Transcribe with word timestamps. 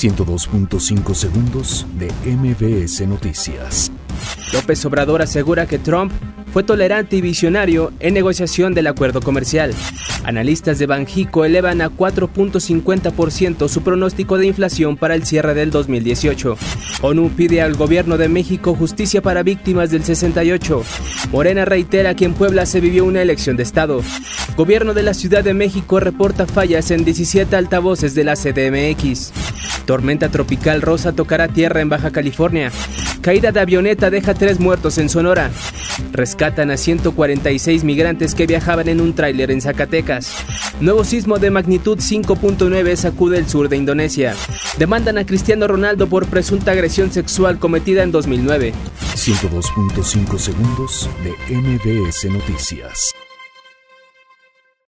102.5 0.00 1.14
segundos 1.14 1.86
de 1.98 2.10
MBS 2.24 3.06
Noticias. 3.06 3.92
López 4.54 4.82
Obrador 4.86 5.20
asegura 5.20 5.66
que 5.66 5.78
Trump 5.78 6.10
fue 6.54 6.62
tolerante 6.62 7.16
y 7.16 7.20
visionario 7.20 7.92
en 8.00 8.14
negociación 8.14 8.72
del 8.72 8.86
acuerdo 8.86 9.20
comercial. 9.20 9.74
Analistas 10.24 10.78
de 10.78 10.86
Banjico 10.86 11.44
elevan 11.44 11.82
a 11.82 11.90
4.50% 11.90 13.68
su 13.68 13.82
pronóstico 13.82 14.38
de 14.38 14.46
inflación 14.46 14.96
para 14.96 15.14
el 15.14 15.26
cierre 15.26 15.52
del 15.52 15.70
2018. 15.70 16.56
ONU 17.02 17.28
pide 17.36 17.60
al 17.60 17.76
gobierno 17.76 18.16
de 18.16 18.30
México 18.30 18.74
justicia 18.74 19.20
para 19.20 19.42
víctimas 19.42 19.90
del 19.90 20.02
68. 20.02 20.82
Morena 21.30 21.66
reitera 21.66 22.14
que 22.16 22.24
en 22.24 22.32
Puebla 22.32 22.64
se 22.64 22.80
vivió 22.80 23.04
una 23.04 23.20
elección 23.20 23.58
de 23.58 23.64
Estado. 23.64 24.02
Gobierno 24.56 24.94
de 24.94 25.02
la 25.02 25.12
Ciudad 25.12 25.44
de 25.44 25.52
México 25.52 26.00
reporta 26.00 26.46
fallas 26.46 26.90
en 26.90 27.04
17 27.04 27.54
altavoces 27.54 28.14
de 28.14 28.24
la 28.24 28.34
CDMX. 28.34 29.32
Tormenta 29.90 30.28
tropical 30.28 30.82
Rosa 30.82 31.10
tocará 31.10 31.48
tierra 31.48 31.80
en 31.80 31.88
Baja 31.88 32.12
California. 32.12 32.70
Caída 33.22 33.50
de 33.50 33.58
avioneta 33.58 34.08
deja 34.08 34.34
tres 34.34 34.60
muertos 34.60 34.98
en 34.98 35.08
Sonora. 35.08 35.50
Rescatan 36.12 36.70
a 36.70 36.76
146 36.76 37.82
migrantes 37.82 38.36
que 38.36 38.46
viajaban 38.46 38.86
en 38.86 39.00
un 39.00 39.14
tráiler 39.14 39.50
en 39.50 39.60
Zacatecas. 39.60 40.32
Nuevo 40.80 41.02
sismo 41.02 41.40
de 41.40 41.50
magnitud 41.50 41.98
5.9 41.98 42.94
sacude 42.94 43.38
el 43.38 43.48
sur 43.48 43.68
de 43.68 43.78
Indonesia. 43.78 44.36
Demandan 44.78 45.18
a 45.18 45.26
Cristiano 45.26 45.66
Ronaldo 45.66 46.06
por 46.06 46.26
presunta 46.26 46.70
agresión 46.70 47.10
sexual 47.10 47.58
cometida 47.58 48.04
en 48.04 48.12
2009. 48.12 48.72
102.5 49.16 50.38
segundos 50.38 51.10
de 51.24 51.56
MBS 51.56 52.26
Noticias. 52.26 53.19